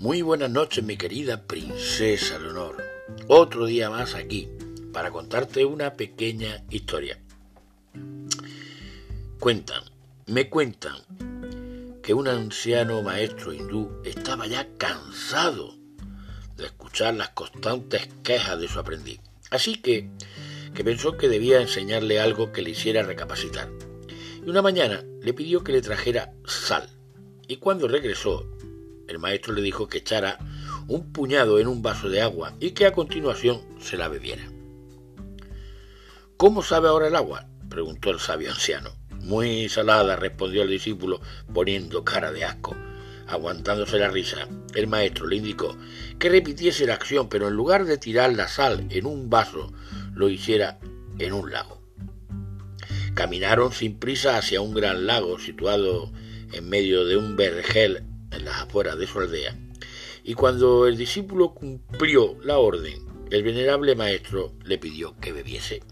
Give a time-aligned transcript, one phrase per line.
[0.00, 2.82] Muy buenas noches, mi querida princesa Leonor.
[3.28, 4.48] Otro día más aquí
[4.94, 7.18] para contarte una pequeña historia.
[9.38, 9.82] Cuentan,
[10.24, 10.96] me cuentan
[12.02, 15.76] que un anciano maestro hindú estaba ya cansado
[16.56, 19.20] de escuchar las constantes quejas de su aprendiz.
[19.50, 20.08] Así que,
[20.74, 23.68] que pensó que debía enseñarle algo que le hiciera recapacitar.
[24.46, 26.88] Y una mañana le pidió que le trajera sal.
[27.46, 28.46] Y cuando regresó,
[29.10, 30.38] el maestro le dijo que echara
[30.86, 34.48] un puñado en un vaso de agua y que a continuación se la bebiera.
[36.36, 37.46] ¿Cómo sabe ahora el agua?
[37.68, 38.90] preguntó el sabio anciano.
[39.20, 41.20] Muy salada, respondió el discípulo,
[41.52, 42.76] poniendo cara de asco.
[43.26, 45.76] Aguantándose la risa, el maestro le indicó
[46.18, 49.72] que repitiese la acción, pero en lugar de tirar la sal en un vaso,
[50.14, 50.78] lo hiciera
[51.18, 51.80] en un lago.
[53.14, 56.10] Caminaron sin prisa hacia un gran lago situado
[56.52, 59.56] en medio de un vergel en las afueras de su aldea,
[60.22, 65.82] y cuando el discípulo cumplió la orden, el venerable maestro le pidió que bebiese.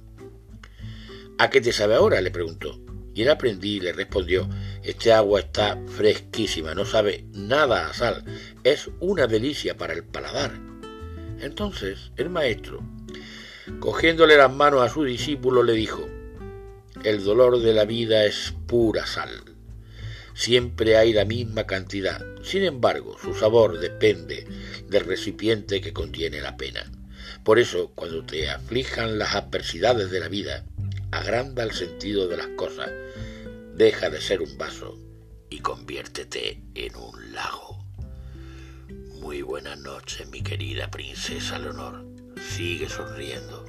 [1.38, 2.20] ¿A qué te sabe ahora?
[2.20, 2.80] le preguntó.
[3.14, 4.48] Y el aprendiz le respondió,
[4.84, 8.24] este agua está fresquísima, no sabe nada a sal,
[8.62, 10.52] es una delicia para el paladar.
[11.40, 12.80] Entonces el maestro,
[13.80, 16.08] cogiéndole las manos a su discípulo, le dijo,
[17.02, 19.57] el dolor de la vida es pura sal
[20.38, 22.24] siempre hay la misma cantidad.
[22.44, 24.46] Sin embargo, su sabor depende
[24.88, 26.92] del recipiente que contiene la pena.
[27.42, 30.64] Por eso, cuando te aflijan las adversidades de la vida,
[31.10, 32.88] agranda el sentido de las cosas,
[33.74, 34.96] deja de ser un vaso
[35.50, 37.84] y conviértete en un lago.
[39.20, 42.06] Muy buenas noches, mi querida princesa Leonor.
[42.56, 43.66] Sigue sonriendo.